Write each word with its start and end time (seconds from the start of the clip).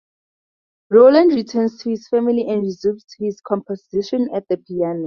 Roland 0.89 1.31
returns 1.31 1.77
to 1.77 1.91
his 1.91 2.07
family 2.07 2.47
and 2.49 2.63
resumes 2.63 3.05
his 3.19 3.39
composition 3.39 4.27
at 4.33 4.47
the 4.47 4.57
piano. 4.57 4.99